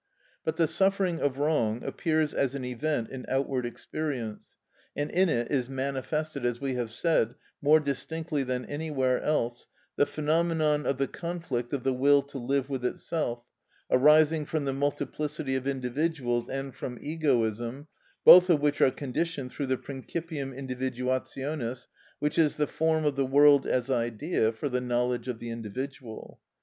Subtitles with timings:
[0.43, 4.57] But the suffering of wrong appears as an event in outward experience,
[4.95, 9.67] and in it is manifested, as we have said, more distinctly than anywhere else,
[9.97, 13.43] the phenomenon of the conflict of the will to live with itself,
[13.91, 17.85] arising from the multiplicity of individuals and from egoism,
[18.25, 21.85] both of which are conditioned through the principium individuationis,
[22.17, 26.39] which is the form of the world as idea for the knowledge of the individual.